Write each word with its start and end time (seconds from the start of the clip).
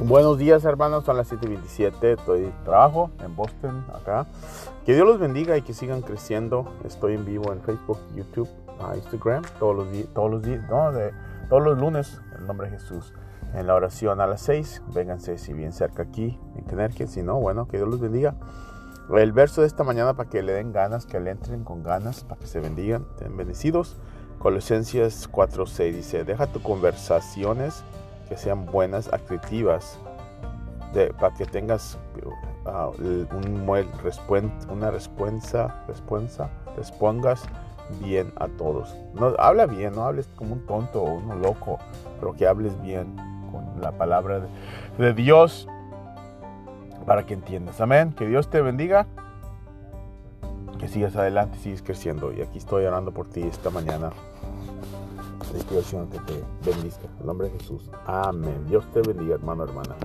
Buenos 0.00 0.38
días 0.38 0.64
hermanos, 0.64 1.04
son 1.04 1.16
las 1.16 1.32
7.27, 1.32 2.18
estoy 2.18 2.52
trabajo 2.64 3.12
en 3.22 3.36
Boston 3.36 3.86
acá. 3.94 4.26
Que 4.84 4.92
Dios 4.92 5.06
los 5.06 5.20
bendiga 5.20 5.56
y 5.56 5.62
que 5.62 5.72
sigan 5.72 6.02
creciendo. 6.02 6.66
Estoy 6.84 7.14
en 7.14 7.24
vivo 7.24 7.52
en 7.52 7.60
Facebook, 7.60 7.98
YouTube, 8.16 8.48
Instagram, 8.96 9.44
todos 9.60 9.76
los 9.76 9.92
días, 9.92 10.08
todos 10.12 10.32
los 10.32 10.42
días, 10.42 10.68
no, 10.68 10.90
de, 10.90 11.12
todos 11.48 11.62
los 11.62 11.78
lunes, 11.78 12.20
en 12.36 12.44
nombre 12.44 12.68
de 12.68 12.76
Jesús. 12.76 13.14
En 13.54 13.68
la 13.68 13.74
oración 13.76 14.20
a 14.20 14.26
las 14.26 14.40
6, 14.40 14.82
vénganse 14.92 15.38
si 15.38 15.52
bien 15.52 15.72
cerca 15.72 16.02
aquí 16.02 16.40
en 16.56 16.64
Connecticut, 16.64 17.06
si 17.06 17.22
no, 17.22 17.38
bueno, 17.38 17.68
que 17.68 17.76
Dios 17.76 17.88
los 17.88 18.00
bendiga. 18.00 18.34
El 19.16 19.30
verso 19.30 19.60
de 19.60 19.68
esta 19.68 19.84
mañana 19.84 20.14
para 20.14 20.28
que 20.28 20.42
le 20.42 20.54
den 20.54 20.72
ganas, 20.72 21.06
que 21.06 21.20
le 21.20 21.30
entren 21.30 21.62
con 21.62 21.84
ganas, 21.84 22.24
para 22.24 22.40
que 22.40 22.48
se 22.48 22.58
bendigan, 22.58 23.06
estén 23.12 23.36
bendecidos. 23.36 23.96
Colosenses 24.40 25.30
4.6 25.30 25.92
dice, 25.92 26.24
deja 26.24 26.48
tus 26.48 26.62
conversaciones 26.62 27.84
que 28.28 28.36
sean 28.36 28.66
buenas, 28.66 29.12
activas, 29.12 29.98
para 31.18 31.34
que 31.34 31.44
tengas 31.46 31.98
un, 32.64 33.68
una 34.70 34.90
respuesta, 34.90 35.84
respuesta, 35.88 36.50
respondas 36.76 37.42
bien 38.00 38.32
a 38.36 38.48
todos. 38.48 38.94
No, 39.14 39.34
habla 39.38 39.66
bien, 39.66 39.94
no 39.94 40.04
hables 40.04 40.28
como 40.36 40.54
un 40.54 40.66
tonto 40.66 41.02
o 41.02 41.14
uno 41.14 41.34
loco, 41.36 41.78
pero 42.20 42.32
que 42.34 42.46
hables 42.46 42.80
bien 42.82 43.14
con 43.50 43.80
la 43.80 43.92
palabra 43.92 44.40
de, 44.40 44.48
de 44.98 45.14
Dios 45.14 45.68
para 47.06 47.26
que 47.26 47.34
entiendas. 47.34 47.80
Amén. 47.80 48.14
Que 48.16 48.26
Dios 48.26 48.48
te 48.48 48.60
bendiga. 48.60 49.06
Que 50.78 50.88
sigas 50.88 51.16
adelante 51.16 51.58
y 51.58 51.62
sigues 51.62 51.82
creciendo. 51.82 52.32
Y 52.32 52.40
aquí 52.40 52.58
estoy 52.58 52.84
orando 52.84 53.12
por 53.12 53.28
ti 53.28 53.42
esta 53.42 53.70
mañana 53.70 54.10
inspiración 55.56 56.08
que 56.08 56.18
te 56.20 56.42
bendiga. 56.64 57.08
En 57.20 57.26
nombre 57.26 57.48
de 57.48 57.58
Jesús. 57.58 57.90
Amén. 58.06 58.64
Dios 58.68 58.84
te 58.92 59.00
bendiga, 59.00 59.34
hermano, 59.34 59.64
hermana. 59.64 59.96